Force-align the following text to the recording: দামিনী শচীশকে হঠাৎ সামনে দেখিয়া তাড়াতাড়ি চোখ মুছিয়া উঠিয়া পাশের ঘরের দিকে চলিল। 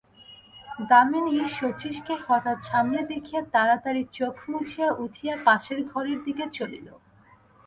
দামিনী 0.89 1.35
শচীশকে 1.57 2.13
হঠাৎ 2.25 2.57
সামনে 2.63 2.99
দেখিয়া 3.11 3.41
তাড়াতাড়ি 3.53 4.03
চোখ 4.11 4.35
মুছিয়া 4.49 4.89
উঠিয়া 4.97 5.35
পাশের 5.45 5.79
ঘরের 5.91 6.19
দিকে 6.23 6.45
চলিল। 6.57 6.87